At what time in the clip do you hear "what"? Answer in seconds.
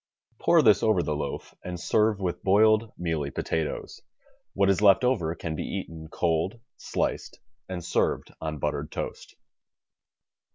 4.53-4.67